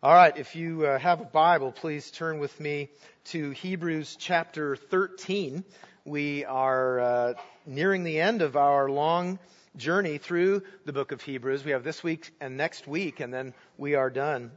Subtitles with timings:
[0.00, 2.88] All right, if you uh, have a Bible, please turn with me
[3.32, 5.64] to Hebrews chapter 13.
[6.04, 7.34] We are uh,
[7.66, 9.40] nearing the end of our long
[9.74, 11.64] journey through the book of Hebrews.
[11.64, 14.52] We have this week and next week, and then we are done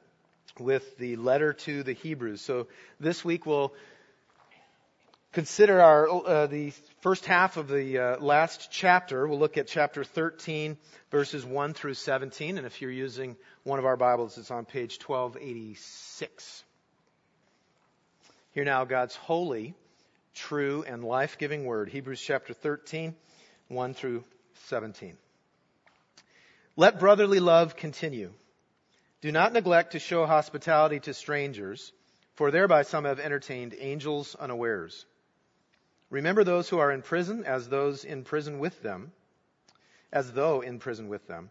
[0.59, 2.41] with the letter to the Hebrews.
[2.41, 2.67] So
[2.99, 3.73] this week we'll
[5.31, 9.27] consider our uh, the first half of the uh, last chapter.
[9.27, 10.77] We'll look at chapter 13,
[11.09, 14.99] verses 1 through 17, and if you're using one of our Bibles, it's on page
[15.05, 16.63] 1286.
[18.53, 19.73] Hear now God's holy,
[20.33, 21.89] true, and life-giving word.
[21.89, 23.15] Hebrews chapter 13,
[23.69, 24.25] 1 through
[24.67, 25.17] 17.
[26.75, 28.31] Let brotherly love continue.
[29.21, 31.93] Do not neglect to show hospitality to strangers,
[32.35, 35.05] for thereby some have entertained angels unawares.
[36.11, 39.13] Remember those who are in prison as those in prison with them,
[40.11, 41.49] as though in prison with them,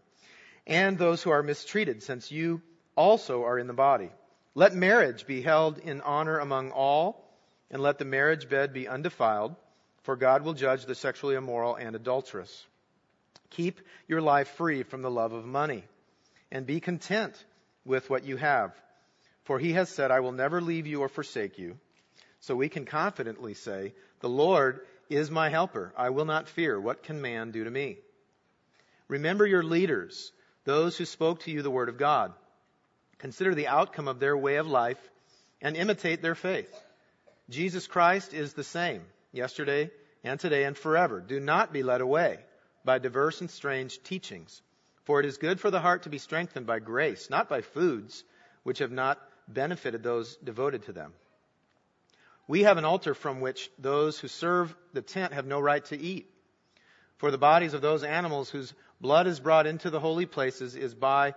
[0.67, 2.61] and those who are mistreated, since you
[2.95, 4.11] also are in the body.
[4.53, 7.27] Let marriage be held in honor among all,
[7.71, 9.55] and let the marriage bed be undefiled,
[10.03, 12.65] for God will judge the sexually immoral and adulterous.
[13.49, 15.83] Keep your life free from the love of money,
[16.51, 17.33] and be content
[17.83, 18.79] with what you have.
[19.45, 21.79] For he has said, I will never leave you or forsake you.
[22.41, 25.93] So we can confidently say, The Lord is my helper.
[25.95, 26.79] I will not fear.
[26.79, 27.97] What can man do to me?
[29.07, 30.31] Remember your leaders,
[30.63, 32.33] those who spoke to you the word of God.
[33.19, 34.97] Consider the outcome of their way of life
[35.61, 36.73] and imitate their faith.
[37.49, 39.91] Jesus Christ is the same yesterday
[40.23, 41.19] and today and forever.
[41.19, 42.39] Do not be led away
[42.83, 44.61] by diverse and strange teachings.
[45.03, 48.23] For it is good for the heart to be strengthened by grace, not by foods
[48.63, 51.13] which have not benefited those devoted to them.
[52.51, 55.97] We have an altar from which those who serve the tent have no right to
[55.97, 56.29] eat.
[57.15, 60.93] For the bodies of those animals whose blood is brought into the holy places is
[60.93, 61.35] by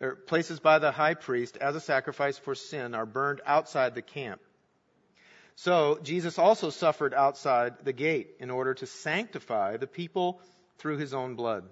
[0.00, 4.02] or places by the high priest as a sacrifice for sin are burned outside the
[4.02, 4.40] camp.
[5.54, 10.40] So Jesus also suffered outside the gate in order to sanctify the people
[10.78, 11.62] through his own blood.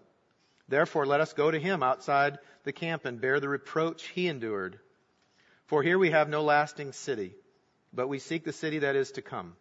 [0.69, 4.79] Therefore let us go to him outside the camp and bear the reproach he endured.
[5.67, 7.35] For here we have no lasting city
[7.95, 9.55] but we seek the city that is to come.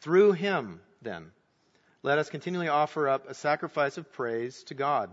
[0.00, 1.30] Through him, then,
[2.02, 5.10] let us continually offer up a sacrifice of praise to God.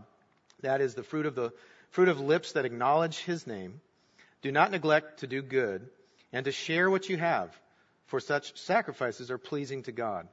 [0.61, 1.51] That is the fruit of the
[1.91, 3.81] fruit of lips that acknowledge his name.
[4.41, 5.89] Do not neglect to do good
[6.31, 7.57] and to share what you have,
[8.05, 10.27] for such sacrifices are pleasing to God.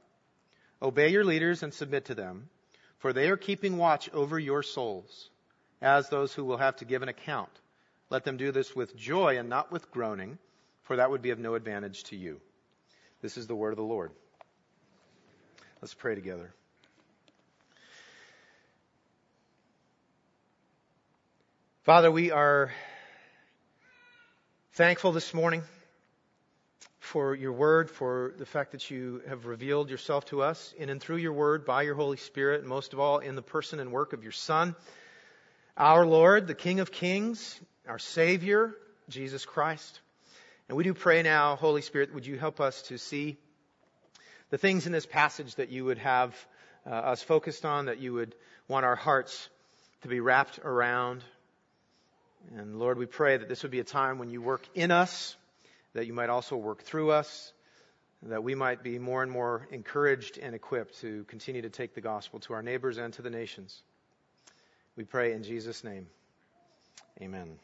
[0.81, 2.49] Obey your leaders and submit to them,
[2.99, 5.31] for they are keeping watch over your souls,
[5.81, 7.51] as those who will have to give an account.
[8.11, 10.39] Let them do this with joy and not with groaning
[10.85, 12.41] for that would be of no advantage to you.
[13.21, 14.13] This is the word of the Lord.
[15.83, 16.55] Let's pray together.
[21.83, 22.73] Father, we are
[24.73, 25.63] thankful this morning
[26.99, 31.01] for your word, for the fact that you have revealed yourself to us in and
[31.01, 33.93] through your word by your Holy Spirit, and most of all in the person and
[33.93, 34.75] work of your Son,
[35.77, 38.75] our Lord, the King of Kings, our Savior,
[39.09, 40.01] Jesus Christ.
[40.69, 43.37] And we do pray now, Holy Spirit, would you help us to see
[44.51, 46.35] the things in this passage that you would have
[46.87, 48.35] uh, us focused on, that you would
[48.69, 49.49] want our hearts
[50.03, 51.23] to be wrapped around.
[52.57, 55.37] And Lord, we pray that this would be a time when you work in us,
[55.95, 57.53] that you might also work through us,
[58.23, 62.01] that we might be more and more encouraged and equipped to continue to take the
[62.01, 63.83] gospel to our neighbors and to the nations.
[64.97, 66.07] We pray in Jesus' name.
[67.21, 67.59] Amen.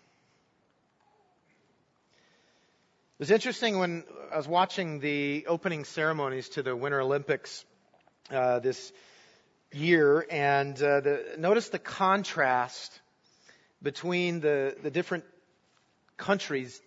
[3.21, 7.67] It was interesting when I was watching the opening ceremonies to the Winter Olympics
[8.31, 8.95] uh, this
[9.73, 12.99] year, and uh, the, notice the contrast
[13.83, 15.25] between the, the different
[16.17, 16.81] countries'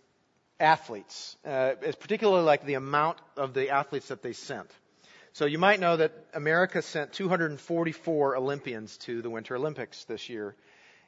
[0.60, 4.72] athletes, uh, particularly like the amount of the athletes that they sent.
[5.34, 10.56] So you might know that America sent 244 Olympians to the Winter Olympics this year.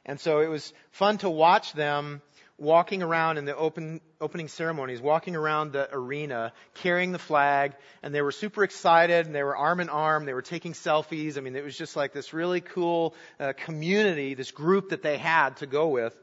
[0.04, 2.22] And so it was fun to watch them
[2.58, 8.14] walking around in the open, opening ceremonies, walking around the arena, carrying the flag, and
[8.14, 11.36] they were super excited, and they were arm in arm, they were taking selfies.
[11.36, 15.18] I mean, it was just like this really cool uh, community, this group that they
[15.18, 16.16] had to go with.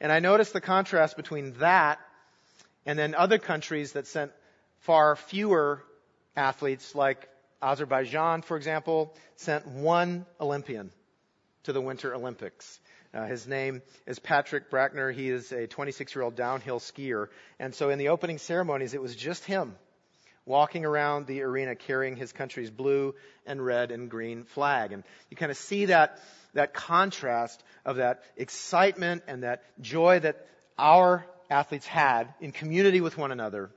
[0.00, 1.98] And I noticed the contrast between that
[2.86, 4.32] and then other countries that sent
[4.80, 5.84] far fewer
[6.36, 7.28] athletes, like
[7.60, 10.90] Azerbaijan, for example, sent one Olympian
[11.64, 12.80] to the Winter Olympics.
[13.12, 15.12] Uh, his name is Patrick Brachner.
[15.12, 17.28] He is a 26 year old downhill skier.
[17.58, 19.74] And so in the opening ceremonies, it was just him
[20.46, 23.14] walking around the arena carrying his country's blue
[23.46, 24.92] and red and green flag.
[24.92, 26.18] And you kind of see that,
[26.54, 30.46] that contrast of that excitement and that joy that
[30.78, 33.70] our athletes had in community with one another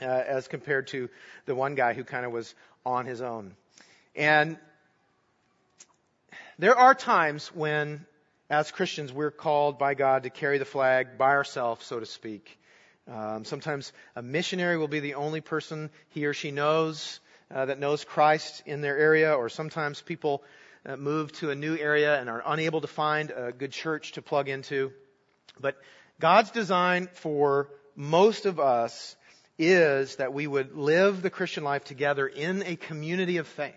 [0.00, 1.08] uh, as compared to
[1.46, 2.54] the one guy who kind of was
[2.86, 3.54] on his own.
[4.14, 4.56] And
[6.58, 8.06] there are times when,
[8.50, 12.58] as Christians, we're called by God to carry the flag by ourselves, so to speak.
[13.10, 17.20] Um, sometimes a missionary will be the only person he or she knows
[17.52, 20.42] uh, that knows Christ in their area, or sometimes people
[20.86, 24.22] uh, move to a new area and are unable to find a good church to
[24.22, 24.92] plug into.
[25.60, 25.76] But
[26.20, 29.16] God's design for most of us
[29.58, 33.74] is that we would live the Christian life together in a community of faith.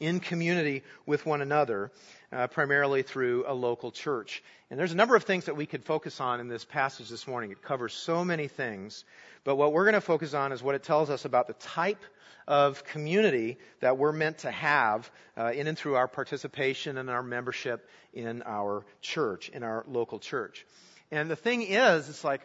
[0.00, 1.90] In community with one another,
[2.32, 4.42] uh, primarily through a local church.
[4.70, 7.26] And there's a number of things that we could focus on in this passage this
[7.26, 7.50] morning.
[7.50, 9.04] It covers so many things.
[9.44, 12.02] But what we're going to focus on is what it tells us about the type
[12.46, 17.22] of community that we're meant to have uh, in and through our participation and our
[17.22, 20.66] membership in our church, in our local church.
[21.10, 22.42] And the thing is, it's like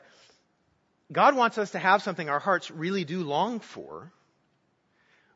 [1.11, 4.11] God wants us to have something our hearts really do long for.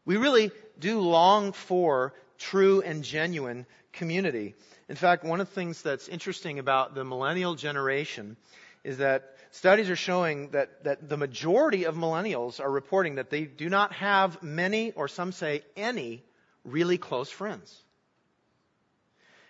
[0.07, 4.56] We really do long for true and genuine community.
[4.88, 8.38] In fact, one of the things that's interesting about the millennial generation
[8.86, 13.44] is that studies are showing that, that the majority of millennials are reporting that they
[13.44, 16.24] do not have many, or some say any,
[16.63, 17.77] really close friends.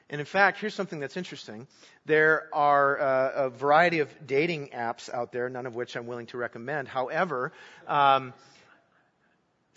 [0.09, 1.67] And in fact, here's something that's interesting.
[2.07, 6.25] There are uh, a variety of dating apps out there, none of which I'm willing
[6.27, 6.87] to recommend.
[6.87, 7.51] However,
[7.85, 8.33] um,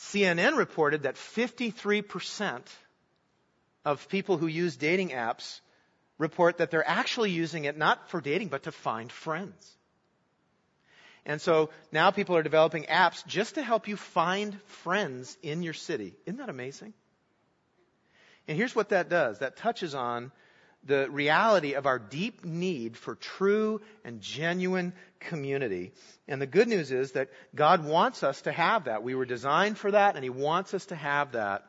[0.01, 2.63] CNN reported that 53%
[3.85, 5.61] of people who use dating apps
[6.17, 9.77] report that they're actually using it not for dating, but to find friends.
[11.27, 15.75] And so now people are developing apps just to help you find friends in your
[15.75, 16.15] city.
[16.25, 16.95] Isn't that amazing?
[18.49, 20.33] And here's what that does that touches on
[20.85, 25.93] the reality of our deep need for true and genuine community.
[26.27, 29.03] And the good news is that God wants us to have that.
[29.03, 31.65] We were designed for that, and He wants us to have that.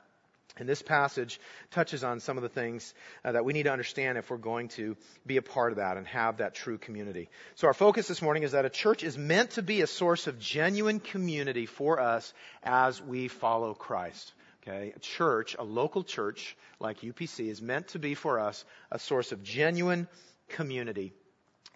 [0.58, 1.40] And this passage
[1.72, 2.94] touches on some of the things
[3.24, 5.98] uh, that we need to understand if we're going to be a part of that
[5.98, 7.30] and have that true community.
[7.56, 10.28] So our focus this morning is that a church is meant to be a source
[10.28, 14.34] of genuine community for us as we follow Christ.
[14.68, 19.00] Okay, a church, a local church like UPC is meant to be for us a
[19.00, 20.08] source of genuine
[20.50, 21.14] community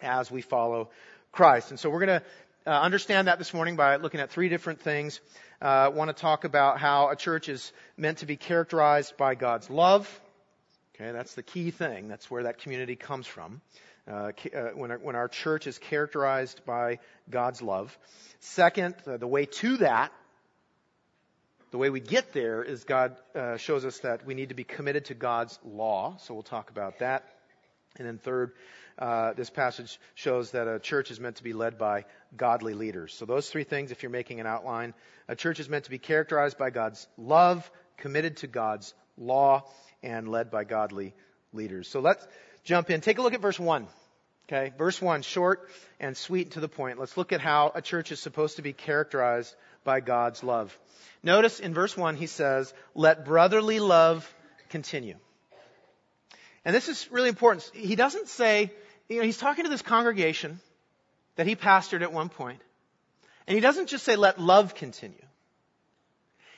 [0.00, 0.90] as we follow
[1.32, 1.70] Christ.
[1.70, 2.26] And so we're going to
[2.64, 5.20] uh, understand that this morning by looking at three different things.
[5.60, 9.34] I uh, want to talk about how a church is meant to be characterized by
[9.34, 10.20] God's love.
[10.94, 12.06] Okay, that's the key thing.
[12.06, 13.62] That's where that community comes from.
[14.08, 17.98] Uh, uh when, our, when our church is characterized by God's love.
[18.38, 20.12] Second, the way to that
[21.70, 24.64] the way we get there is God uh, shows us that we need to be
[24.64, 26.16] committed to God's law.
[26.18, 27.24] So we'll talk about that.
[27.98, 28.52] And then third,
[28.98, 32.04] uh, this passage shows that a church is meant to be led by
[32.36, 33.14] godly leaders.
[33.14, 34.94] So those three things, if you're making an outline,
[35.28, 39.64] a church is meant to be characterized by God's love, committed to God's law,
[40.02, 41.14] and led by godly
[41.52, 41.88] leaders.
[41.88, 42.26] So let's
[42.64, 43.00] jump in.
[43.00, 43.86] Take a look at verse 1.
[44.48, 47.00] Okay, verse 1, short and sweet and to the point.
[47.00, 49.52] Let's look at how a church is supposed to be characterized
[49.86, 50.76] by God's love.
[51.22, 54.30] Notice in verse 1 he says, let brotherly love
[54.68, 55.16] continue.
[56.66, 57.70] And this is really important.
[57.72, 58.70] He doesn't say,
[59.08, 60.60] you know, he's talking to this congregation
[61.36, 62.30] that he pastored at one.
[63.46, 65.24] And he doesn't just say, let love continue.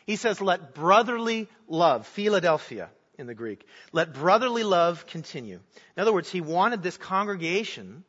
[0.07, 5.61] He says, let brotherly love, Philadelphia in the Greek, let brotherly love continue.
[5.97, 8.05] In other words, he wanted this congregation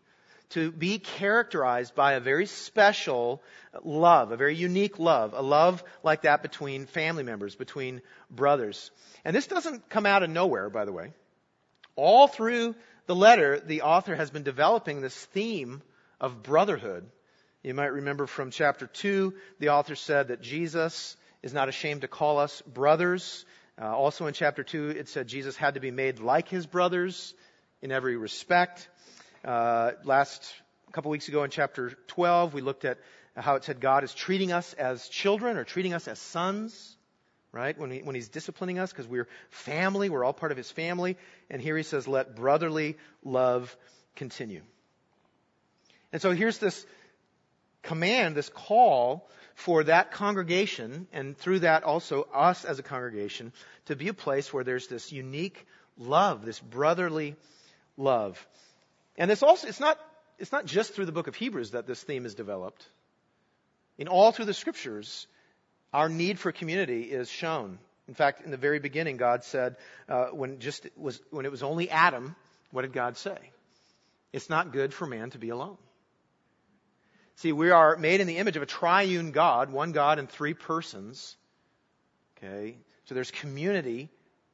[0.49, 3.41] to be characterized by a very special
[3.83, 8.01] love, a very unique love, a love like that between family members, between
[8.31, 8.91] brothers.
[9.23, 11.13] And this doesn't come out of nowhere, by the way.
[11.95, 12.75] All through
[13.05, 15.81] the letter, the author has been developing this theme
[16.19, 17.05] of brotherhood.
[17.63, 22.07] You might remember from chapter 2, the author said that Jesus is not ashamed to
[22.07, 23.45] call us brothers.
[23.79, 27.33] Uh, also in chapter 2, it said Jesus had to be made like his brothers
[27.81, 28.87] in every respect.
[29.43, 30.53] Uh, last
[30.91, 32.97] couple weeks ago in chapter 12, we looked at
[33.37, 36.97] how it said God is treating us as children or treating us as sons,
[37.53, 37.77] right?
[37.77, 41.15] When, he, when He's disciplining us because we're family, we're all part of His family.
[41.49, 43.75] And here He says, let brotherly love
[44.15, 44.61] continue.
[46.11, 46.85] And so here's this
[47.83, 53.53] command, this call for that congregation, and through that also us as a congregation,
[53.85, 55.65] to be a place where there's this unique
[55.97, 57.35] love, this brotherly
[57.95, 58.45] love.
[59.19, 59.99] And it's also, it's not,
[60.39, 62.87] it's not just through the book of Hebrews that this theme is developed.
[63.97, 65.27] In all through the scriptures,
[65.93, 67.77] our need for community is shown.
[68.07, 69.75] In fact, in the very beginning, God said,
[70.07, 72.35] uh, when just was, when it was only Adam,
[72.71, 73.37] what did God say?
[74.31, 75.77] It's not good for man to be alone.
[77.35, 80.53] See, we are made in the image of a triune God, one God in three
[80.53, 81.35] persons.
[82.37, 82.77] Okay?
[83.05, 84.09] So there's community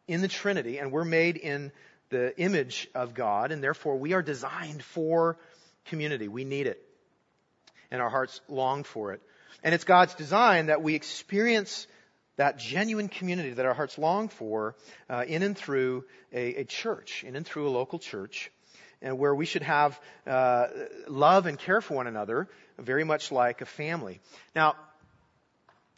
[0.07, 1.71] in the Trinity, and we're made in
[2.09, 5.37] the image of God, and therefore we are designed for
[5.85, 6.27] community.
[6.27, 6.81] We need it.
[7.91, 9.21] And our hearts long for it.
[9.63, 11.87] And it's God's design that we experience
[12.37, 14.75] that genuine community that our hearts long for
[15.09, 18.51] uh, in and through a, a, church, in and through a local church,
[19.01, 20.67] and where we should have uh,
[21.07, 24.19] love and care for one another, very much like a family.
[24.55, 24.75] Now,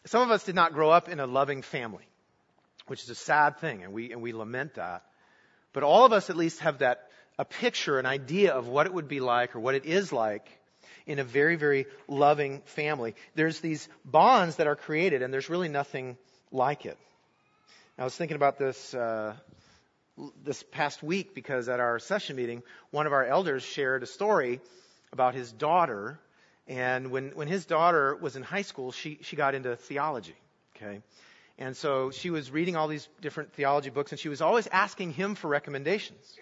[0.06, 2.06] some of us did not grow up in a loving family,
[2.86, 5.02] which is a sad thing, and we and we lament that.
[5.78, 7.08] But all of us at least have that
[7.38, 10.44] a picture, an idea of what it would be like or what it is like
[11.06, 13.14] in a very, very loving family.
[13.36, 16.16] There's these bonds that are created, and there's really nothing
[16.50, 16.98] like it.
[17.96, 19.36] I was thinking about this uh,
[20.42, 24.60] this past week because at our session meeting, one of our elders shared a story
[25.12, 26.18] about his daughter,
[26.66, 30.34] and when when his daughter was in high school, she she got into theology.
[30.74, 31.02] Okay.
[31.58, 35.12] And so she was reading all these different theology books, and she was always asking
[35.12, 36.38] him for recommendations.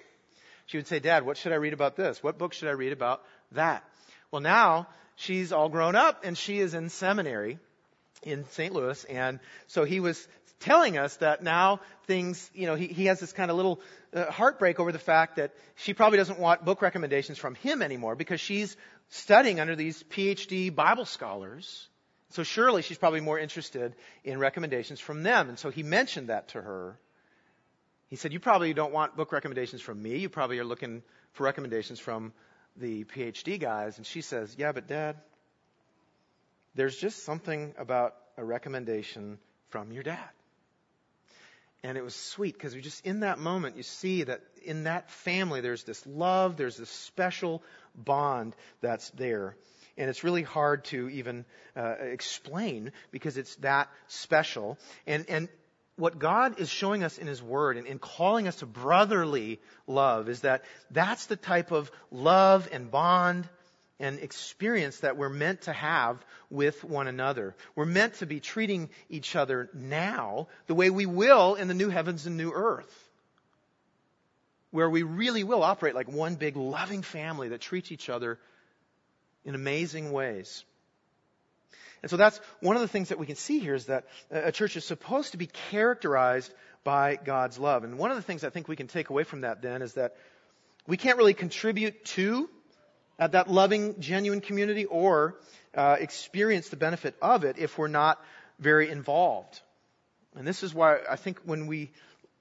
[0.66, 2.22] She would say, Dad, what should I read about this?
[2.22, 3.82] What book should I read about that?
[4.30, 7.58] Well, now she's all grown up, and she is in seminary
[8.22, 8.74] in St.
[8.74, 9.04] Louis.
[9.04, 10.28] And so he was
[10.60, 13.80] telling us that now things, you know, he, he has this kind of little
[14.14, 18.16] uh, heartbreak over the fact that she probably doesn't want book recommendations from him anymore
[18.16, 18.76] because she's
[19.08, 21.88] studying under these PhD Bible scholars.
[22.36, 25.48] So surely she's probably more interested in recommendations from them.
[25.48, 26.98] And so he mentioned that to her.
[28.08, 30.18] He said, You probably don't want book recommendations from me.
[30.18, 31.02] You probably are looking
[31.32, 32.34] for recommendations from
[32.76, 33.96] the PhD guys.
[33.96, 35.16] And she says, Yeah, but dad,
[36.74, 39.38] there's just something about a recommendation
[39.70, 40.28] from your dad.
[41.82, 45.10] And it was sweet because you just in that moment you see that in that
[45.10, 47.62] family there's this love, there's this special
[47.94, 49.56] bond that's there.
[49.98, 51.44] And it's really hard to even
[51.76, 54.78] uh, explain because it's that special.
[55.06, 55.48] And, and
[55.96, 60.28] what God is showing us in His Word and in calling us to brotherly love
[60.28, 63.48] is that that's the type of love and bond
[63.98, 67.54] and experience that we're meant to have with one another.
[67.74, 71.88] We're meant to be treating each other now the way we will in the new
[71.88, 72.92] heavens and new earth.
[74.70, 78.38] Where we really will operate like one big loving family that treats each other
[79.46, 80.64] in amazing ways.
[82.02, 84.52] And so that's one of the things that we can see here is that a
[84.52, 86.52] church is supposed to be characterized
[86.84, 87.84] by God's love.
[87.84, 89.94] And one of the things I think we can take away from that then is
[89.94, 90.14] that
[90.86, 92.50] we can't really contribute to
[93.18, 95.36] at that loving, genuine community or
[95.74, 98.22] uh, experience the benefit of it if we're not
[98.58, 99.60] very involved.
[100.36, 101.90] And this is why I think when we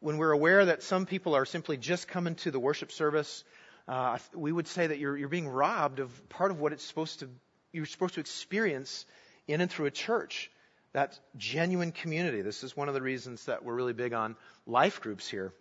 [0.01, 3.43] when we're aware that some people are simply just coming to the worship service,
[3.87, 7.19] uh, we would say that you're you're being robbed of part of what it's supposed
[7.19, 7.29] to
[7.71, 9.05] you're supposed to experience
[9.47, 10.51] in and through a church.
[10.93, 12.41] That genuine community.
[12.41, 15.51] This is one of the reasons that we're really big on life groups here.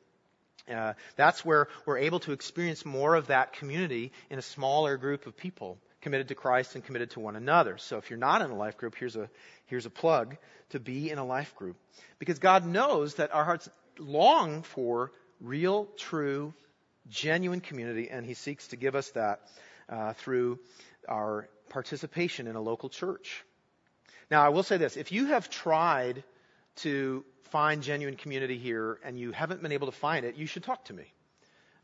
[0.72, 5.26] Uh, that's where we're able to experience more of that community in a smaller group
[5.26, 7.78] of people committed to Christ and committed to one another.
[7.78, 9.28] So if you're not in a life group, here's a,
[9.66, 10.36] here's a plug
[10.70, 11.76] to be in a life group.
[12.18, 16.54] Because God knows that our hearts long for real, true,
[17.08, 19.40] genuine community, and He seeks to give us that
[19.88, 20.58] uh, through
[21.08, 23.44] our participation in a local church.
[24.30, 24.96] Now, I will say this.
[24.96, 26.24] If you have tried
[26.76, 30.64] to find genuine community here and you haven't been able to find it, you should
[30.64, 31.04] talk to me.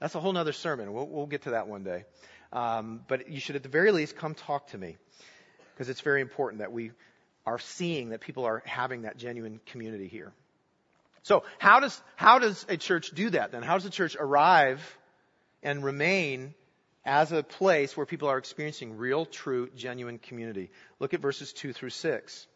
[0.00, 0.92] That's a whole other sermon.
[0.92, 2.04] We'll, we'll get to that one day.
[2.52, 4.96] Um, but you should at the very least come talk to me
[5.74, 6.90] because it's very important that we
[7.46, 10.32] are seeing that people are having that genuine community here.
[11.22, 13.62] So how does, how does a church do that then?
[13.62, 14.80] How does a church arrive
[15.62, 16.54] and remain
[17.04, 20.70] as a place where people are experiencing real, true, genuine community?
[20.98, 22.46] Look at verses 2 through 6.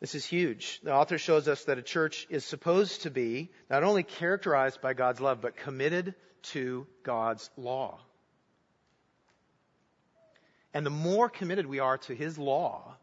[0.00, 0.80] This is huge.
[0.82, 4.92] The author shows us that a church is supposed to be not only characterized by
[4.92, 6.14] God's love, but committed
[6.52, 7.98] to God's law.
[10.74, 12.96] And the more committed we are to His law,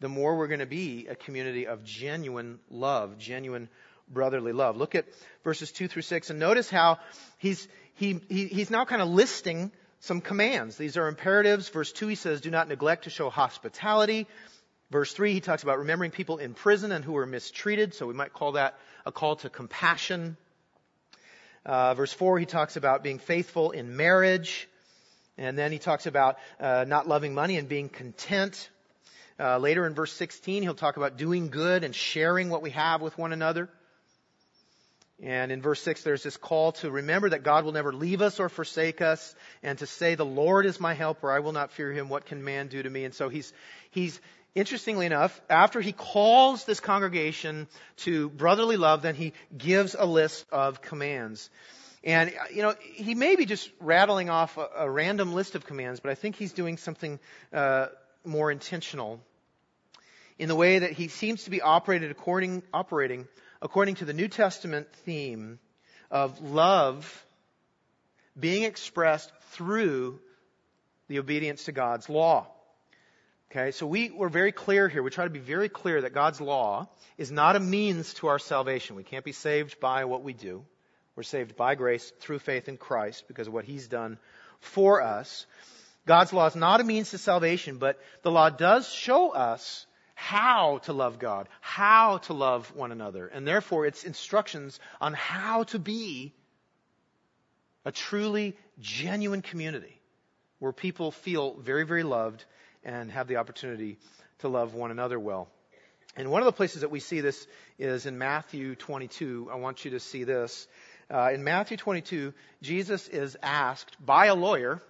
[0.00, 3.68] the more we're going to be a community of genuine love, genuine
[4.08, 4.76] brotherly love.
[4.76, 5.06] Look at
[5.44, 6.98] verses 2 through 6 and notice how
[7.38, 10.76] he's, he, he, he's now kind of listing some commands.
[10.76, 11.68] These are imperatives.
[11.68, 14.26] Verse 2 he says, do not neglect to show hospitality.
[14.90, 18.12] Verse 3, he talks about remembering people in prison and who are mistreated, so we
[18.12, 20.36] might call that a call to compassion.
[21.64, 24.68] Uh, verse 4, he talks about being faithful in marriage.
[25.38, 28.68] And then he talks about uh, not loving money and being content.
[29.40, 33.00] Uh, later in verse 16, he'll talk about doing good and sharing what we have
[33.00, 33.70] with one another.
[35.20, 38.40] And in verse 6, there's this call to remember that God will never leave us
[38.40, 41.92] or forsake us, and to say, The Lord is my helper, I will not fear
[41.92, 43.04] him, what can man do to me?
[43.04, 43.52] And so he's,
[43.90, 44.20] he's,
[44.54, 47.66] interestingly enough, after he calls this congregation
[47.98, 51.50] to brotherly love, then he gives a list of commands.
[52.04, 56.00] And, you know, he may be just rattling off a, a random list of commands,
[56.00, 57.20] but I think he's doing something
[57.52, 57.86] uh,
[58.24, 59.20] more intentional
[60.38, 63.28] in the way that he seems to be operated according, operating
[63.62, 65.60] according to the New Testament theme
[66.10, 67.24] of love
[68.38, 70.18] being expressed through
[71.08, 72.48] the obedience to God's law.
[73.50, 75.02] Okay, so we, we're very clear here.
[75.02, 76.88] We try to be very clear that God's law
[77.18, 78.96] is not a means to our salvation.
[78.96, 80.64] We can't be saved by what we do.
[81.14, 84.18] We're saved by grace through faith in Christ because of what He's done
[84.60, 85.46] for us.
[86.06, 90.78] God's law is not a means to salvation, but the law does show us how
[90.84, 95.78] to love God, how to love one another, and therefore it's instructions on how to
[95.78, 96.34] be
[97.86, 99.98] a truly genuine community
[100.58, 102.44] where people feel very, very loved
[102.84, 103.96] and have the opportunity
[104.40, 105.48] to love one another well.
[106.14, 107.46] And one of the places that we see this
[107.78, 109.48] is in Matthew 22.
[109.50, 110.68] I want you to see this.
[111.10, 114.82] Uh, in Matthew 22, Jesus is asked by a lawyer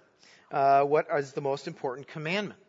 [0.51, 2.59] uh, what is the most important commandment.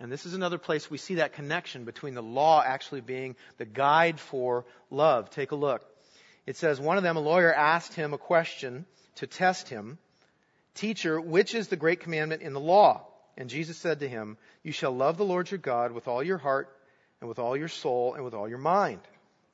[0.00, 3.66] And this is another place we see that connection between the law actually being the
[3.66, 5.28] guide for love.
[5.28, 5.84] Take a look.
[6.46, 9.98] It says, one of them, a lawyer, asked him a question to test him.
[10.74, 13.06] Teacher, which is the great commandment in the law?
[13.36, 16.38] And Jesus said to him, You shall love the Lord your God with all your
[16.38, 16.74] heart,
[17.20, 19.00] and with all your soul, and with all your mind.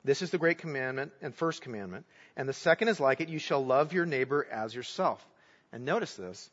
[0.05, 2.05] This is the great commandment and first commandment.
[2.37, 5.25] And the second is like it, you shall love your neighbor as yourself.
[5.73, 6.49] And notice this.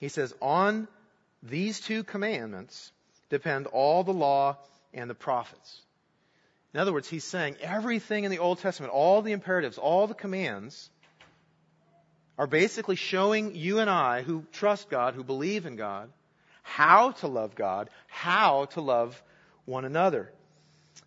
[0.00, 0.88] He says, On
[1.44, 2.90] these two commandments
[3.28, 4.56] depend all the law
[4.94, 5.80] and the prophets.
[6.74, 10.14] In other words, he's saying everything in the Old Testament, all the imperatives, all the
[10.14, 10.90] commands,
[12.38, 16.10] are basically showing you and I who trust God, who believe in God,
[16.62, 19.22] how to love God, how to love
[19.64, 20.32] one another.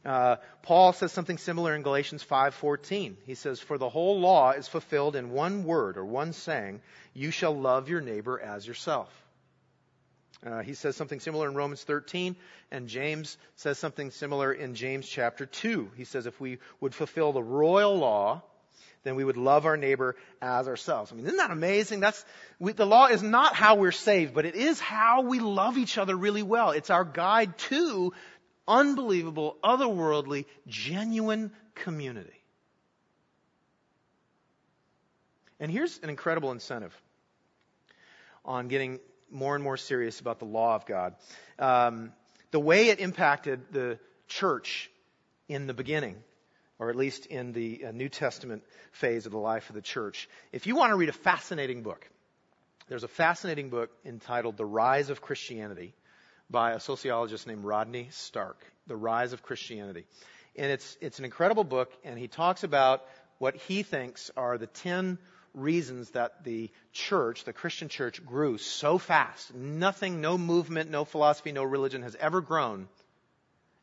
[0.03, 3.17] Uh, Paul says something similar in Galatians 5:14.
[3.25, 6.81] He says, "For the whole law is fulfilled in one word or one saying:
[7.13, 9.09] You shall love your neighbor as yourself."
[10.45, 12.35] Uh, he says something similar in Romans 13,
[12.71, 15.91] and James says something similar in James chapter 2.
[15.97, 18.41] He says, if we would fulfill the royal law,
[19.03, 21.11] then we would love our neighbor as ourselves.
[21.11, 21.99] I mean, isn't that amazing?
[21.99, 22.23] That's,
[22.57, 25.97] we, the law is not how we're saved, but it is how we love each
[25.97, 26.71] other really well.
[26.71, 28.13] It's our guide to
[28.67, 32.31] unbelievable, otherworldly, genuine community.
[35.59, 36.95] And here's an incredible incentive
[38.45, 38.99] on getting
[39.31, 41.15] more and more serious about the law of God.
[41.57, 42.11] Um,
[42.51, 44.89] the way it impacted the church
[45.47, 46.15] in the beginning,
[46.77, 50.29] or at least in the uh, New Testament phase of the life of the church.
[50.51, 52.07] If you want to read a fascinating book,
[52.87, 55.93] there's a fascinating book entitled The Rise of Christianity
[56.49, 58.57] by a sociologist named Rodney Stark.
[58.87, 60.05] The Rise of Christianity.
[60.55, 63.05] And it's, it's an incredible book, and he talks about
[63.37, 65.19] what he thinks are the 10
[65.53, 69.53] reasons that the church, the Christian church, grew so fast.
[69.53, 72.87] Nothing, no movement, no philosophy, no religion has ever grown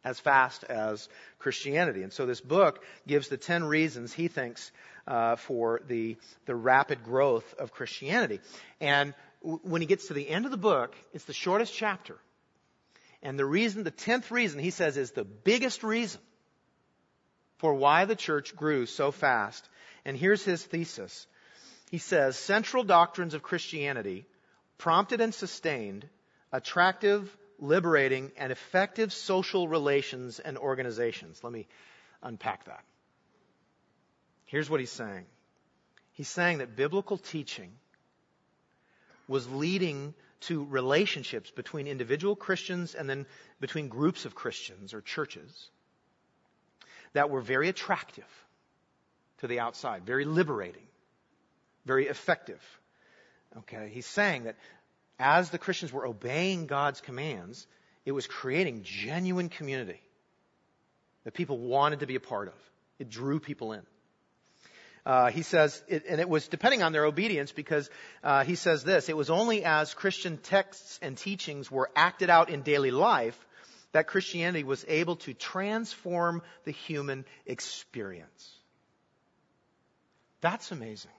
[0.04, 1.08] as fast as
[1.40, 2.02] Christianity.
[2.02, 4.70] And so this book gives the 10 reasons he thinks
[5.06, 8.40] uh, for the, the rapid growth of Christianity.
[8.80, 12.16] And w- when he gets to the end of the book, it's the shortest chapter.
[13.22, 16.20] And the reason, the 10th reason, he says, is the biggest reason
[17.58, 19.68] for why the church grew so fast.
[20.04, 21.26] And here's his thesis
[21.90, 24.26] he says central doctrines of Christianity
[24.78, 26.08] prompted and sustained
[26.52, 31.42] attractive, liberating, and effective social relations and organizations.
[31.42, 31.66] Let me
[32.22, 32.84] unpack that.
[34.46, 35.26] Here's what he's saying.
[36.12, 37.72] He's saying that biblical teaching
[39.28, 43.26] was leading to relationships between individual Christians and then
[43.60, 45.68] between groups of Christians or churches
[47.12, 48.24] that were very attractive
[49.38, 50.86] to the outside, very liberating
[51.86, 52.60] very effective.
[53.58, 54.56] Okay, he's saying that
[55.18, 57.66] as the Christians were obeying God's commands,
[58.04, 60.00] it was creating genuine community
[61.24, 62.54] that people wanted to be a part of.
[62.98, 63.82] It drew people in.
[65.06, 67.88] Uh, he says, it, and it was depending on their obedience because
[68.24, 72.50] uh, he says this it was only as Christian texts and teachings were acted out
[72.50, 73.38] in daily life
[73.92, 78.50] that Christianity was able to transform the human experience.
[80.40, 81.15] That's amazing.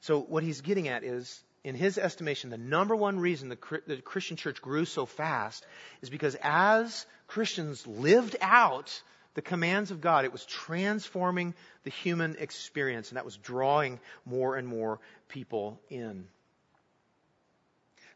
[0.00, 3.96] So what he's getting at is, in his estimation, the number one reason the, the
[3.96, 5.66] Christian church grew so fast
[6.02, 9.02] is because as Christians lived out
[9.38, 10.24] the commands of God.
[10.24, 16.26] It was transforming the human experience, and that was drawing more and more people in.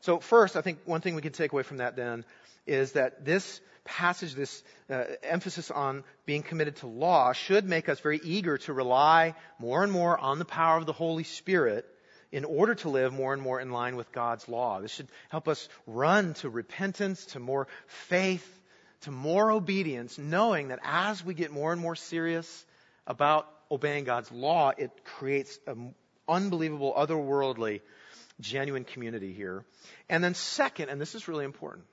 [0.03, 2.25] So, first, I think one thing we can take away from that then
[2.67, 8.01] is that this passage, this uh, emphasis on being committed to law, should make us
[8.01, 11.87] very eager to rely more and more on the power of the Holy Spirit
[12.33, 14.81] in order to live more and more in line with God's law.
[14.81, 18.61] This should help us run to repentance, to more faith,
[19.03, 22.67] to more obedience, knowing that as we get more and more serious
[23.07, 25.95] about obeying God's law, it creates an
[26.29, 27.83] unbelievable, otherworldly
[28.43, 29.65] genuine community here.
[30.09, 31.87] And then second, and this is really important,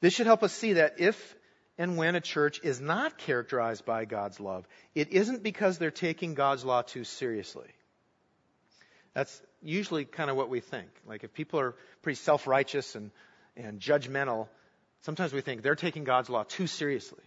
[0.00, 1.36] this should help us see that if
[1.78, 4.66] and when a church is not characterized by God's love,
[4.96, 7.68] it isn't because they're taking God's law too seriously.
[9.14, 10.88] That's usually kind of what we think.
[11.06, 13.10] Like if people are pretty self-righteous and,
[13.56, 14.48] and judgmental,
[15.02, 17.22] sometimes we think they're taking God's law too seriously.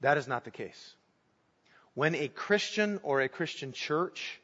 [0.00, 0.94] That is not the case.
[1.94, 4.40] When a Christian or a Christian church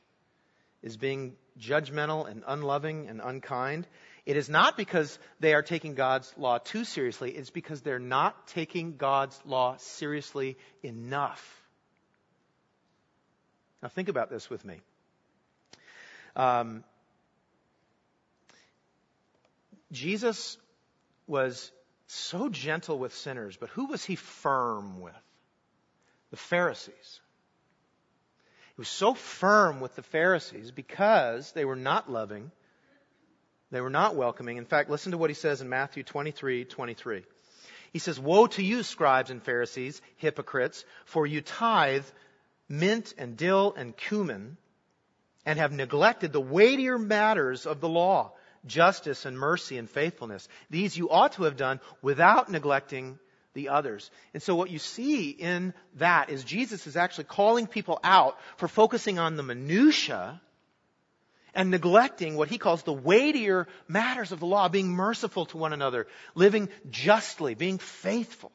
[0.82, 3.86] is being judgmental and unloving and unkind,
[4.26, 8.46] it is not because they are taking God's law too seriously, it's because they're not
[8.48, 11.60] taking God's law seriously enough.
[13.82, 14.80] Now, think about this with me.
[16.36, 16.84] Um,
[19.90, 20.58] Jesus
[21.26, 21.72] was
[22.06, 25.14] so gentle with sinners, but who was he firm with?
[26.30, 27.20] The Pharisees
[28.80, 32.50] was so firm with the Pharisees because they were not loving,
[33.70, 34.56] they were not welcoming.
[34.56, 37.22] In fact, listen to what he says in Matthew 23 23.
[37.92, 42.06] He says, Woe to you, scribes and Pharisees, hypocrites, for you tithe
[42.70, 44.56] mint and dill and cumin,
[45.44, 48.32] and have neglected the weightier matters of the law,
[48.64, 50.48] justice and mercy and faithfulness.
[50.70, 53.18] These you ought to have done without neglecting
[53.54, 54.10] the others.
[54.32, 58.68] And so what you see in that is Jesus is actually calling people out for
[58.68, 60.40] focusing on the minutia
[61.52, 65.72] and neglecting what he calls the weightier matters of the law, being merciful to one
[65.72, 68.52] another, living justly, being faithful.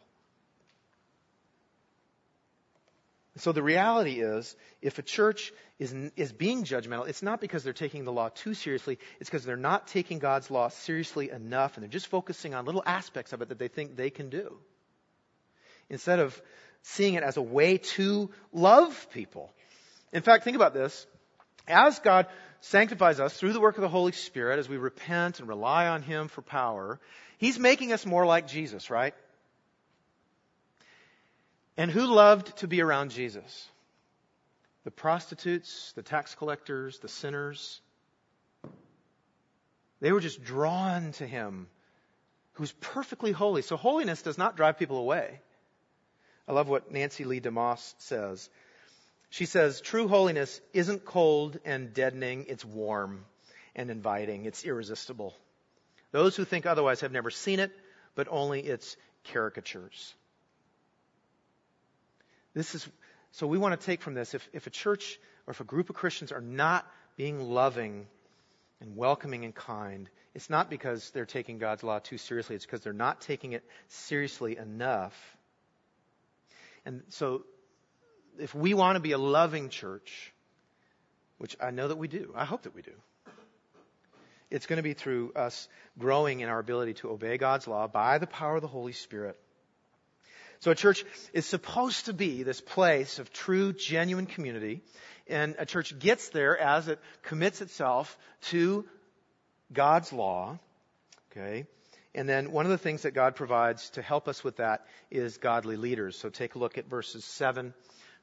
[3.38, 7.73] So the reality is, if a church is, is being judgmental, it's not because they're
[7.73, 11.84] taking the law too seriously, it's because they're not taking God's law seriously enough and
[11.84, 14.58] they're just focusing on little aspects of it that they think they can do
[15.89, 16.39] instead of
[16.82, 19.52] seeing it as a way to love people.
[20.13, 21.08] In fact, think about this.
[21.67, 22.28] As God
[22.62, 26.02] sanctifies us through the work of the Holy Spirit, as we repent and rely on
[26.02, 27.00] Him for power,
[27.38, 29.13] He's making us more like Jesus, right?
[31.76, 33.67] And who loved to be around Jesus?
[34.84, 37.82] The prostitutes, the tax collectors, the sinners.
[40.00, 41.67] They were just drawn to Him,
[42.54, 43.63] who's perfectly holy.
[43.63, 45.39] So holiness does not drive people away.
[46.47, 48.49] I love what Nancy Leigh DeMoss says.
[49.29, 53.25] She says, True holiness isn't cold and deadening, it's warm
[53.75, 55.34] and inviting, it's irresistible.
[56.12, 57.71] Those who think otherwise have never seen it,
[58.13, 60.13] but only its caricatures.
[62.53, 62.88] This is,
[63.31, 65.89] so we want to take from this if, if a church or if a group
[65.89, 68.08] of Christians are not being loving
[68.79, 72.81] and welcoming and kind, it's not because they're taking God's law too seriously, it's because
[72.81, 75.13] they're not taking it seriously enough
[76.86, 77.43] and so,
[78.39, 80.34] if we want to be a loving church,
[81.38, 82.91] which I know that we do, I hope that we do,
[84.52, 85.67] it's going to be through us
[85.98, 89.38] growing in our ability to obey God's law by the power of the Holy Spirit.
[90.60, 94.82] So a church is supposed to be this place of true, genuine community.
[95.28, 98.17] And a church gets there as it commits itself
[98.50, 98.86] to
[99.74, 100.60] God's law.
[101.32, 101.65] Okay.
[102.15, 105.38] And then one of the things that God provides to help us with that is
[105.38, 106.17] godly leaders.
[106.17, 107.73] So take a look at verses 7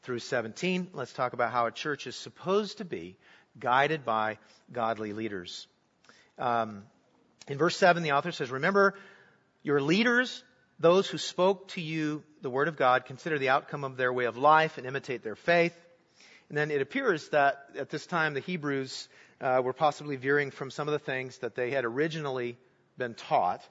[0.03, 0.89] through 17.
[0.95, 3.17] Let's talk about how a church is supposed to be
[3.61, 4.39] guided by
[4.73, 5.67] godly leaders.
[6.39, 6.85] Um,
[7.49, 8.95] in verse 7, the author says, Remember
[9.63, 10.43] your leaders,
[10.81, 14.25] those who spoke to you the word of God, consider the outcome of their way
[14.25, 15.77] of life and imitate their faith.
[16.49, 19.09] And then it appears that at this time the Hebrews
[19.41, 22.57] uh, were possibly veering from some of the things that they had originally
[22.97, 23.63] been taught.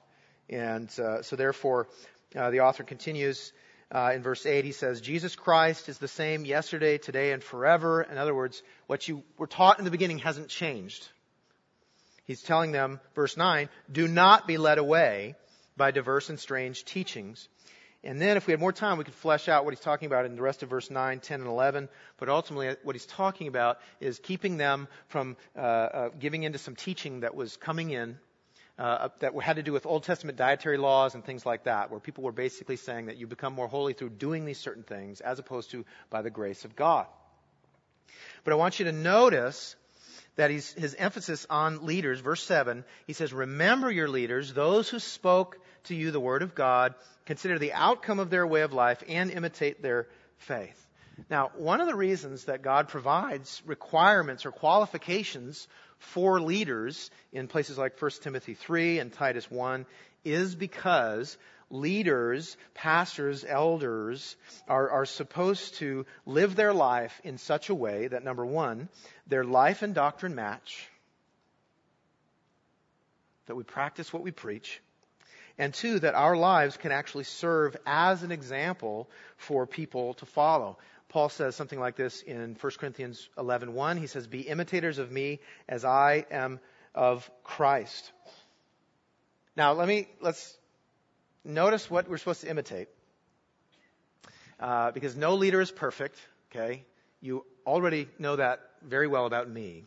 [0.48, 1.88] And uh, so, therefore,
[2.36, 3.52] uh, the author continues
[3.94, 4.64] uh, in verse 8.
[4.64, 8.02] He says, Jesus Christ is the same yesterday, today, and forever.
[8.02, 11.08] In other words, what you were taught in the beginning hasn't changed.
[12.24, 15.34] He's telling them, verse 9, do not be led away
[15.76, 17.48] by diverse and strange teachings.
[18.04, 20.26] And then, if we had more time, we could flesh out what he's talking about
[20.26, 21.88] in the rest of verse 9, 10, and 11.
[22.18, 26.74] But ultimately, what he's talking about is keeping them from uh, uh, giving into some
[26.74, 28.18] teaching that was coming in
[28.78, 32.00] uh, that had to do with Old Testament dietary laws and things like that, where
[32.00, 35.38] people were basically saying that you become more holy through doing these certain things as
[35.38, 37.06] opposed to by the grace of God.
[38.44, 39.76] But I want you to notice
[40.36, 45.58] that his emphasis on leaders, verse 7, he says, Remember your leaders, those who spoke
[45.84, 46.94] to you the word of God,
[47.26, 50.06] consider the outcome of their way of life, and imitate their
[50.38, 50.78] faith.
[51.28, 55.68] Now, one of the reasons that God provides requirements or qualifications
[56.02, 59.86] for leaders in places like 1 Timothy 3 and Titus 1
[60.24, 61.38] is because
[61.70, 64.36] leaders, pastors, elders
[64.68, 68.88] are, are supposed to live their life in such a way that number one,
[69.26, 70.86] their life and doctrine match,
[73.46, 74.82] that we practice what we preach,
[75.56, 80.78] and two, that our lives can actually serve as an example for people to follow.
[81.12, 83.98] Paul says something like this in 1 Corinthians 11:1.
[83.98, 86.58] He says, "Be imitators of me as I am
[86.94, 88.10] of Christ."
[89.54, 90.56] Now, let me let's
[91.44, 92.88] notice what we're supposed to imitate,
[94.58, 96.18] uh, because no leader is perfect.
[96.50, 96.86] Okay,
[97.20, 99.84] you already know that very well about me.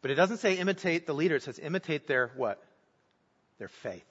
[0.00, 1.36] But it doesn't say imitate the leader.
[1.36, 2.64] It says imitate their what?
[3.58, 4.09] Their faith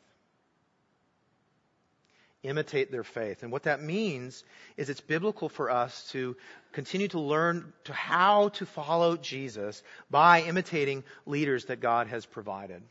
[2.44, 3.44] imitate their faith.
[3.44, 4.44] And what that means
[4.78, 6.36] is it's biblical for us to
[6.72, 12.82] continue to learn to how to follow Jesus by imitating leaders that God has provided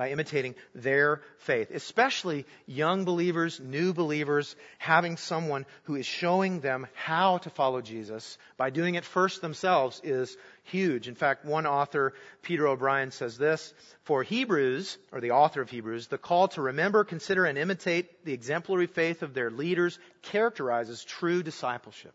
[0.00, 6.86] by imitating their faith, especially young believers, new believers, having someone who is showing them
[6.94, 11.06] how to follow Jesus by doing it first themselves is huge.
[11.06, 16.06] In fact, one author, Peter O'Brien, says this, for Hebrews, or the author of Hebrews,
[16.06, 21.42] the call to remember, consider, and imitate the exemplary faith of their leaders characterizes true
[21.42, 22.14] discipleship.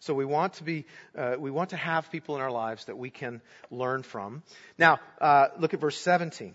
[0.00, 0.86] So we want to be,
[1.16, 4.42] uh, we want to have people in our lives that we can learn from.
[4.78, 6.54] Now, uh, look at verse 17.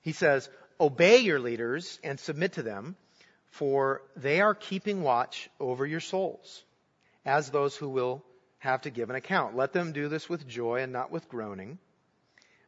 [0.00, 0.48] He says,
[0.80, 2.96] obey your leaders and submit to them,
[3.50, 6.64] for they are keeping watch over your souls,
[7.24, 8.24] as those who will
[8.58, 9.56] have to give an account.
[9.56, 11.78] Let them do this with joy and not with groaning,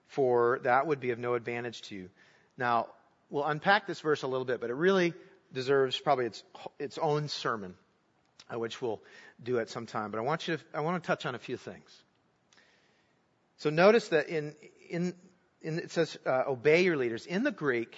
[0.07, 2.11] for that would be of no advantage to you.
[2.57, 2.89] Now,
[3.31, 5.15] we'll unpack this verse a little bit, but it really
[5.53, 6.43] deserves probably its,
[6.79, 7.75] its own sermon,
[8.55, 9.01] which we'll
[9.43, 11.39] do at some time, but I want you to, I want to touch on a
[11.39, 12.03] few things.
[13.59, 14.55] So notice that in,
[14.89, 15.15] in,
[15.61, 17.27] in it says, uh, obey your leaders.
[17.27, 17.97] In the Greek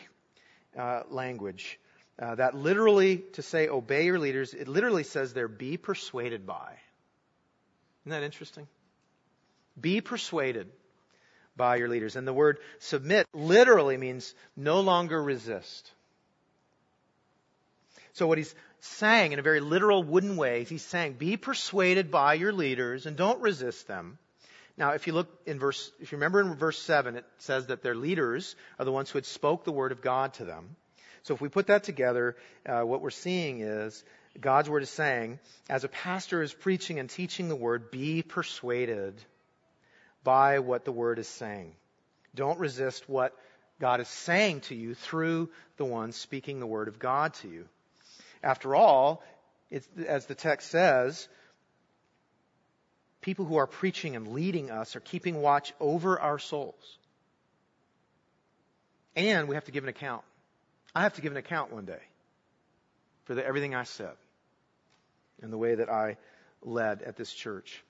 [0.79, 1.79] uh, language,
[2.19, 6.77] uh, that literally, to say obey your leaders, it literally says there, be persuaded by.
[8.03, 8.67] Isn't that interesting?
[9.81, 10.69] Be persuaded
[11.57, 12.17] by your leaders.
[12.17, 15.91] And the word submit literally means no longer resist.
[18.13, 22.35] So what he's saying in a very literal wooden way, He sang, be persuaded by
[22.35, 24.19] your leaders and don't resist them.
[24.77, 27.83] Now, if you look in verse, if you remember in verse 7, it says that
[27.83, 30.77] their leaders are the ones who had spoke the word of God to them.
[31.23, 34.03] So if we put that together, uh, what we're seeing is
[34.41, 35.39] God's word is saying,
[35.69, 39.21] as a pastor is preaching and teaching the word, be persuaded
[40.25, 41.75] by what the word is saying.
[42.35, 43.37] Don't resist what
[43.81, 47.69] God is saying to you through the one speaking the word of God to you.
[48.43, 49.23] After all,
[50.07, 51.29] as the text says,
[53.21, 56.99] people who are preaching and leading us are keeping watch over our souls.
[59.15, 60.23] And we have to give an account.
[60.95, 62.01] I have to give an account one day
[63.25, 64.15] for the, everything I said
[65.43, 66.17] and the way that I
[66.63, 67.83] led at this church.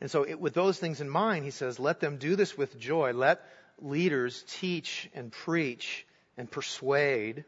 [0.00, 2.78] And so, it, with those things in mind, he says, let them do this with
[2.78, 3.12] joy.
[3.12, 3.40] Let
[3.80, 7.44] leaders teach and preach and persuade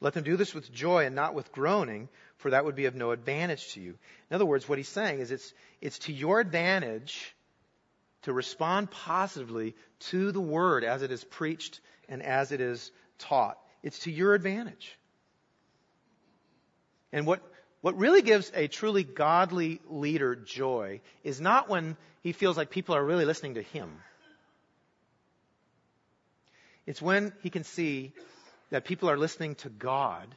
[0.00, 2.08] let them do this with joy and not with groaning,
[2.38, 3.94] for that would be of no advantage to you.
[4.30, 7.34] In other words, what he's saying is it's, it's to your advantage
[8.22, 13.58] to respond positively to the word as it is preached and as it is taught.
[13.82, 14.96] It's to your advantage.
[17.12, 17.42] And what,
[17.80, 22.94] what really gives a truly godly leader joy is not when he feels like people
[22.94, 23.90] are really listening to him.
[26.86, 28.12] It's when he can see
[28.70, 30.34] that people are listening to God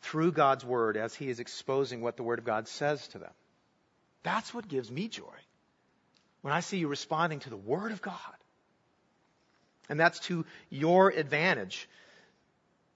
[0.00, 3.30] through God's Word as He is exposing what the Word of God says to them.
[4.22, 5.24] That's what gives me joy.
[6.42, 8.16] When I see you responding to the Word of God.
[9.88, 11.88] And that's to your advantage.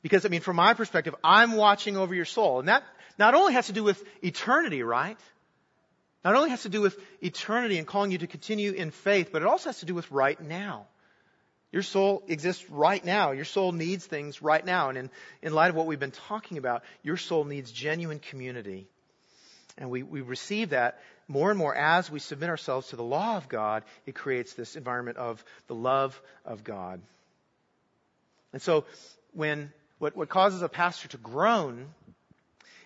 [0.03, 2.61] Because, I mean, from my perspective, I'm watching over your soul.
[2.61, 2.85] And that
[3.19, 5.19] not only has to do with eternity, right?
[6.25, 9.43] Not only has to do with eternity and calling you to continue in faith, but
[9.43, 10.87] it also has to do with right now.
[11.77, 13.33] Your soul exists right now.
[13.33, 14.89] Your soul needs things right now.
[14.89, 15.11] And in,
[15.43, 18.87] in light of what we've been talking about, your soul needs genuine community
[19.77, 23.37] And we, we receive that more and more as we submit ourselves to the law
[23.37, 23.83] of God.
[24.07, 27.03] It creates this environment of the love of God.
[28.55, 28.87] And so
[29.35, 31.89] when what, what causes a pastor to groan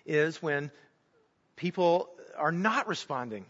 [0.05, 0.73] is when
[1.55, 3.45] people are not responding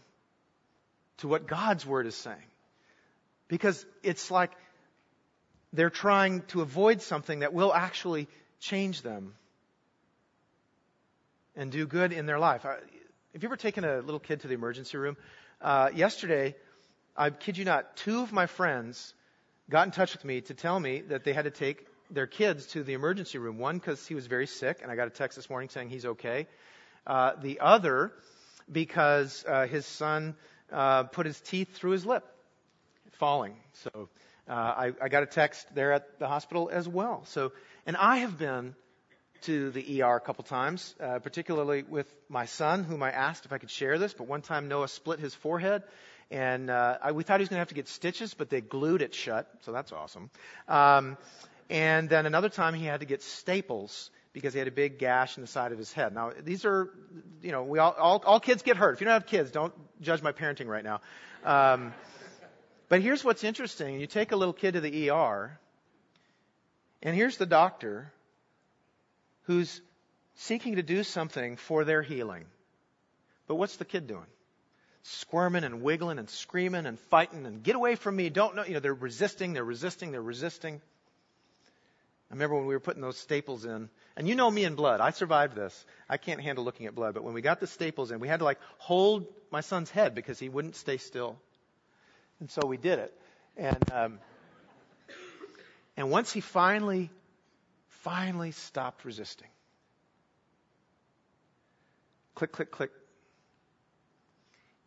[1.17, 2.37] to what God's word is saying.
[3.47, 4.51] Because it's like
[5.73, 8.27] they're trying to avoid something that will actually
[8.59, 9.33] change them
[11.55, 12.63] and do good in their life.
[12.63, 12.79] Have
[13.33, 15.17] you ever taken a little kid to the emergency room?
[15.61, 16.55] Uh, yesterday,
[17.15, 19.13] I kid you not, two of my friends
[19.69, 22.67] got in touch with me to tell me that they had to take their kids
[22.67, 23.57] to the emergency room.
[23.57, 26.05] One because he was very sick, and I got a text this morning saying he's
[26.05, 26.47] okay.
[27.07, 28.11] Uh, the other
[28.71, 30.35] because uh, his son
[30.71, 32.25] uh, put his teeth through his lip,
[33.13, 33.55] falling.
[33.73, 34.09] So
[34.49, 37.23] uh, I, I got a text there at the hospital as well.
[37.25, 37.51] So,
[37.85, 38.75] and I have been
[39.41, 43.53] to the ER a couple times, uh, particularly with my son, whom I asked if
[43.53, 44.13] I could share this.
[44.13, 45.83] But one time Noah split his forehead,
[46.29, 48.61] and uh, I, we thought he was going to have to get stitches, but they
[48.61, 50.29] glued it shut, so that's awesome.
[50.67, 51.17] Um,
[51.69, 55.37] and then another time he had to get staples because he had a big gash
[55.37, 56.13] in the side of his head.
[56.13, 56.89] Now, these are,
[57.41, 58.93] you know, we all, all, all kids get hurt.
[58.93, 61.01] If you don't have kids, don't judge my parenting right now.
[61.43, 61.93] Um,
[62.91, 64.01] but here's what's interesting.
[64.01, 65.57] You take a little kid to the ER,
[67.01, 68.11] and here's the doctor
[69.43, 69.79] who's
[70.35, 72.43] seeking to do something for their healing.
[73.47, 74.25] But what's the kid doing?
[75.03, 78.27] Squirming and wiggling and screaming and fighting and get away from me.
[78.29, 78.65] Don't know.
[78.65, 80.81] You know, they're resisting, they're resisting, they're resisting.
[82.29, 84.99] I remember when we were putting those staples in, and you know me and blood.
[84.99, 85.85] I survived this.
[86.09, 88.39] I can't handle looking at blood, but when we got the staples in, we had
[88.39, 91.39] to like hold my son's head because he wouldn't stay still.
[92.41, 93.13] And so we did it.
[93.55, 94.19] And, um,
[95.95, 97.11] and once he finally,
[97.89, 99.47] finally stopped resisting,
[102.35, 102.91] click, click, click.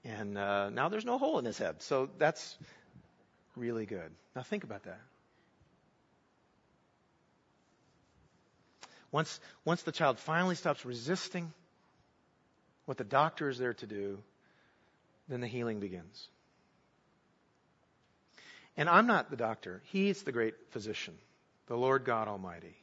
[0.04, 1.80] And uh, now there's no hole in his head.
[1.80, 2.58] So that's
[3.56, 4.10] really good.
[4.34, 5.00] Now think about that.
[9.12, 11.52] Once, once the child finally stops resisting
[12.86, 14.18] what the doctor is there to do,
[15.28, 16.28] then the healing begins.
[18.76, 19.82] And I'm not the doctor.
[19.86, 21.14] He's the great physician,
[21.66, 22.76] the Lord God Almighty.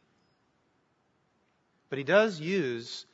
[1.90, 3.06] But he does use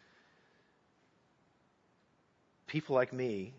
[2.68, 3.54] people like me,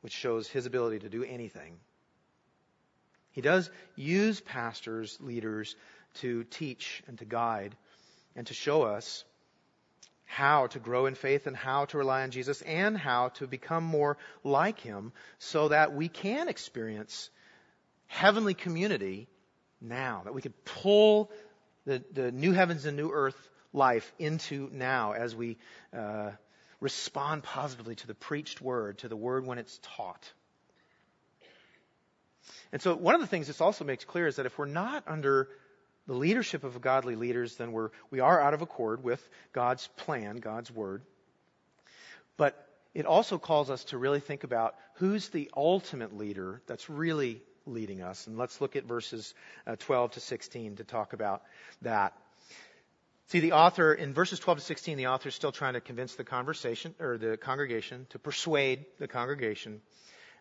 [0.00, 1.76] which shows his ability to do anything.
[3.32, 5.76] He does use pastors, leaders,
[6.20, 7.76] to teach and to guide
[8.34, 9.24] and to show us
[10.24, 13.84] how to grow in faith and how to rely on Jesus and how to become
[13.84, 17.28] more like Him so that we can experience
[18.06, 19.28] heavenly community
[19.80, 21.30] now, that we could pull
[21.84, 23.36] the, the new heavens and new earth
[23.72, 25.58] life into now as we
[25.96, 26.30] uh,
[26.80, 30.32] respond positively to the preached word, to the word when it's taught.
[32.72, 35.04] And so one of the things this also makes clear is that if we're not
[35.06, 35.48] under
[36.06, 40.36] the leadership of godly leaders, then we're, we are out of accord with God's plan,
[40.36, 41.02] God's word.
[42.36, 47.42] But it also calls us to really think about who's the ultimate leader that's really
[47.66, 48.26] leading us.
[48.26, 49.34] And let's look at verses
[49.66, 51.42] uh, 12 to 16 to talk about
[51.82, 52.14] that.
[53.28, 56.14] See, the author, in verses 12 to 16, the author is still trying to convince
[56.14, 59.80] the conversation, or the congregation, to persuade the congregation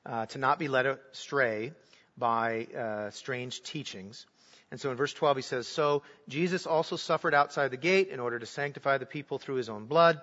[0.06, 1.74] uh, to not be led astray
[2.18, 4.26] by uh, strange teachings.
[4.72, 8.20] And so in verse 12 he says, So Jesus also suffered outside the gate in
[8.20, 10.22] order to sanctify the people through his own blood.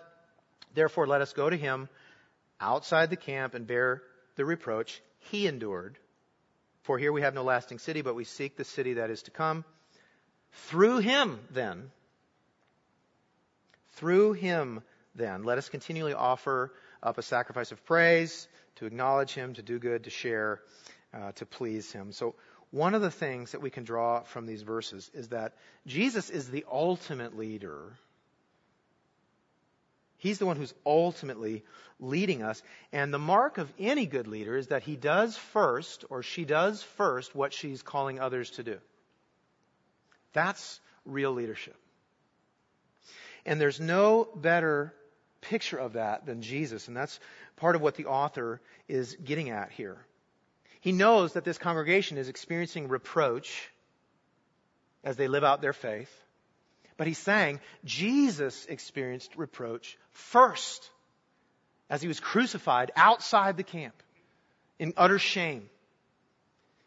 [0.75, 1.89] Therefore let us go to him
[2.61, 4.03] outside the camp and bear
[4.37, 5.99] the reproach he endured.
[6.83, 9.31] For here we have no lasting city, but we seek the city that is to
[9.31, 9.65] come.
[10.69, 11.91] Through him, then,
[13.93, 14.83] through him,
[15.15, 19.79] then, let us continually offer up a sacrifice of praise, to acknowledge him, to do
[19.79, 20.61] good, to share,
[21.15, 22.13] uh, to please him.
[22.13, 22.35] So
[22.71, 25.55] one of the things that we can draw from these verses is that
[25.87, 27.93] Jesus is the ultimate leader.
[30.23, 31.65] He's the one who's ultimately
[31.99, 32.63] leading us.
[32.93, 36.81] And the mark of any good leader is that he does first, or she does
[36.81, 38.79] first, what she's calling others to do.
[40.33, 41.75] That's real leadership.
[43.45, 44.95] And there's no better
[45.41, 46.87] picture of that than Jesus.
[46.87, 47.19] And that's
[47.57, 49.97] part of what the author is getting at here.
[50.83, 53.69] He knows that this congregation is experiencing reproach
[55.03, 56.17] as they live out their faith.
[56.97, 60.91] But he's saying Jesus experienced reproach first
[61.89, 63.95] as he was crucified outside the camp
[64.79, 65.69] in utter shame.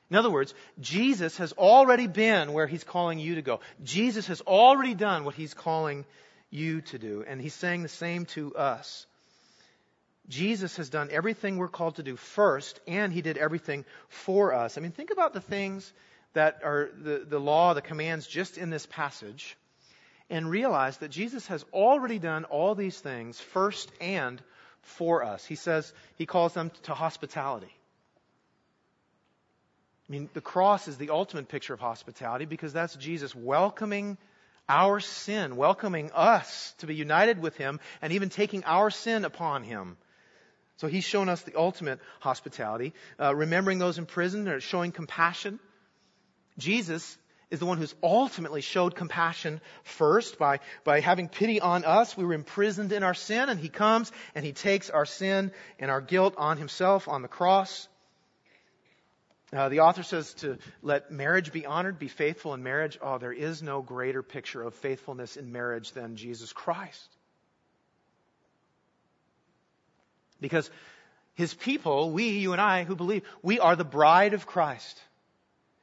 [0.09, 3.59] In other words, Jesus has already been where he's calling you to go.
[3.83, 6.05] Jesus has already done what he's calling
[6.51, 7.23] you to do.
[7.27, 9.07] And he's saying the same to us.
[10.27, 14.77] Jesus has done everything we're called to do first, and he did everything for us.
[14.77, 15.91] I mean, think about the things
[16.33, 19.55] that are the, the law, the commands just in this passage,
[20.29, 24.41] and realize that Jesus has already done all these things first and
[24.81, 25.45] for us.
[25.45, 27.73] He says, he calls them to hospitality.
[30.07, 34.17] I mean, the cross is the ultimate picture of hospitality because that's Jesus welcoming
[34.69, 39.63] our sin, welcoming us to be united with Him, and even taking our sin upon
[39.63, 39.97] Him.
[40.77, 42.93] So He's shown us the ultimate hospitality.
[43.19, 45.59] Uh, remembering those in prison or showing compassion.
[46.57, 47.17] Jesus
[47.55, 52.15] is the one who's ultimately showed compassion first by, by having pity on us.
[52.15, 55.89] We were imprisoned in our sin, and He comes and He takes our sin and
[55.89, 57.87] our guilt on Himself on the cross.
[59.53, 62.97] Uh, the author says to let marriage be honored, be faithful in marriage.
[63.01, 67.07] Oh, there is no greater picture of faithfulness in marriage than Jesus Christ.
[70.41, 70.69] Because
[71.35, 74.99] his people, we, you and I who believe, we are the bride of Christ.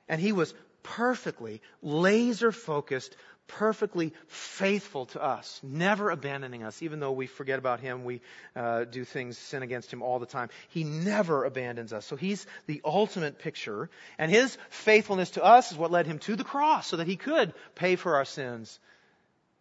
[0.06, 0.52] And he was
[0.82, 3.16] perfectly laser focused
[3.48, 8.20] perfectly faithful to us, never abandoning us, even though we forget about Him, we
[8.56, 10.48] uh, do things, sin against Him all the time.
[10.70, 12.06] He never abandons us.
[12.06, 13.90] So He's the ultimate picture.
[14.18, 17.16] And His faithfulness to us is what led Him to the cross, so that He
[17.16, 18.78] could pay for our sins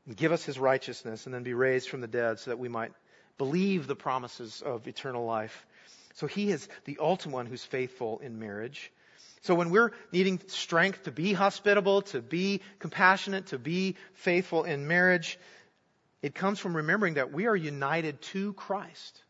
[0.06, 2.70] and give us His righteousness and then be raised from the dead so that we
[2.70, 2.94] might
[3.38, 5.66] believe the promises of eternal life.
[6.14, 8.92] So He is the ultimate one who's faithful in marriage.
[9.42, 14.88] So when we're needing strength to be hospitable, to be compassionate, to be faithful in
[14.88, 15.40] marriage,
[16.22, 19.22] it comes from remembering that we are united to Christ,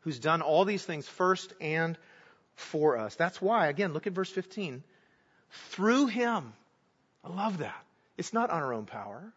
[0.00, 1.96] who's done all these things first and
[2.56, 3.14] for us.
[3.14, 4.82] That's why, again, look at verse 15.
[5.70, 6.52] Through him,
[7.24, 7.84] I love that.
[8.18, 9.32] It's not on our own power.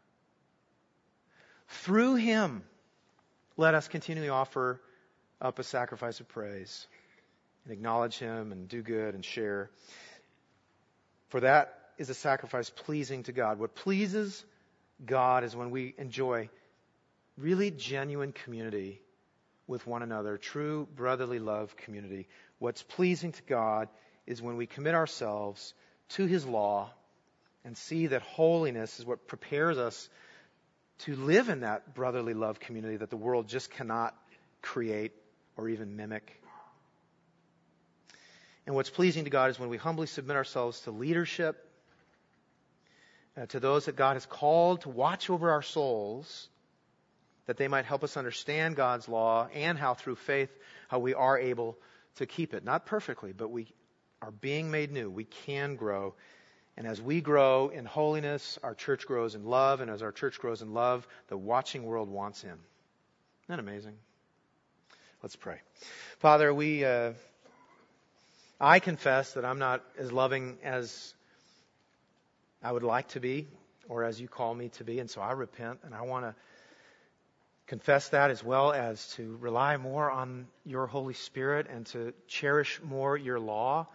[1.68, 2.64] Through him,
[3.58, 4.82] let us continually offer
[5.40, 6.88] up a sacrifice of praise
[7.64, 9.70] and acknowledge Him and do good and share.
[11.30, 13.60] For that is a sacrifice pleasing to God.
[13.60, 14.44] What pleases
[15.06, 16.50] God is when we enjoy
[17.38, 19.02] really genuine community
[19.68, 22.28] with one another, true brotherly love community.
[22.58, 23.88] What's pleasing to God
[24.26, 25.74] is when we commit ourselves
[26.10, 26.90] to His law
[27.64, 30.10] and see that holiness is what prepares us
[31.00, 34.16] to live in that brotherly love community that the world just cannot
[34.62, 35.12] create
[35.56, 36.39] or even mimic.
[38.70, 41.68] And what's pleasing to God is when we humbly submit ourselves to leadership,
[43.36, 46.48] uh, to those that God has called to watch over our souls,
[47.48, 50.52] that they might help us understand God's law and how through faith,
[50.88, 51.80] how we are able
[52.18, 52.64] to keep it.
[52.64, 53.74] Not perfectly, but we
[54.22, 55.10] are being made new.
[55.10, 56.14] We can grow.
[56.78, 59.82] And as we grow in holiness, our church grows in love.
[59.82, 62.60] And as our church grows in love, the watching world wants Him.
[63.46, 63.96] Isn't that amazing?
[65.24, 65.60] Let's pray.
[66.20, 66.86] Father, we.
[66.86, 67.14] Uh,
[68.60, 71.14] I confess that I'm not as loving as
[72.62, 73.48] I would like to be,
[73.88, 76.36] or as you call me to be, and so I repent, and I want to
[77.68, 82.82] confess that as well as to rely more on your Holy Spirit and to cherish
[82.84, 83.88] more your law.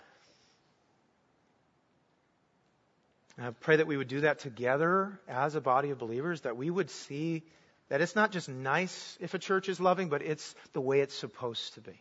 [3.37, 6.57] And I pray that we would do that together as a body of believers, that
[6.57, 7.43] we would see
[7.91, 11.15] that it's not just nice if a church is loving, but it's the way it's
[11.15, 12.01] supposed to be.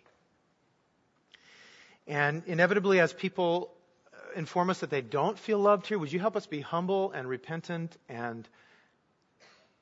[2.07, 3.71] And inevitably, as people
[4.13, 7.11] uh, inform us that they don't feel loved here, would you help us be humble
[7.11, 8.47] and repentant and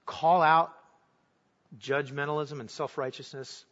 [0.06, 0.74] call out
[1.80, 3.66] judgmentalism and self righteousness?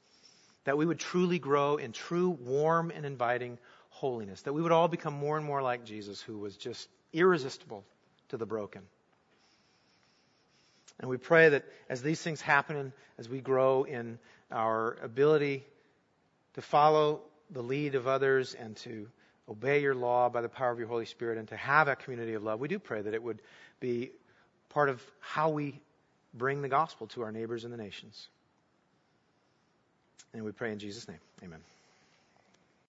[0.65, 3.57] That we would truly grow in true, warm, and inviting
[3.89, 4.41] holiness.
[4.41, 7.83] That we would all become more and more like Jesus, who was just irresistible
[8.29, 8.81] to the broken.
[10.99, 14.19] And we pray that as these things happen, as we grow in
[14.51, 15.63] our ability
[16.55, 19.07] to follow the lead of others and to
[19.49, 22.33] obey your law by the power of your Holy Spirit and to have a community
[22.33, 23.41] of love, we do pray that it would
[23.79, 24.11] be
[24.69, 25.79] part of how we
[26.33, 28.27] bring the gospel to our neighbors in the nations.
[30.33, 31.19] And we pray in Jesus' name.
[31.43, 31.59] Amen.